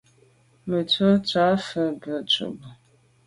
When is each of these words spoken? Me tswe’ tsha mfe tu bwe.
Me 0.67 0.79
tswe’ 0.89 1.09
tsha 1.27 1.45
mfe 1.59 1.83
tu 2.31 2.47
bwe. 2.57 2.69